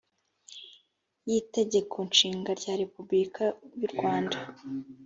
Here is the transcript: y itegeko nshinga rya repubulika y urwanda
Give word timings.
y 1.29 1.31
itegeko 1.39 1.95
nshinga 2.09 2.51
rya 2.59 2.73
repubulika 2.81 3.43
y 3.79 3.81
urwanda 3.87 4.37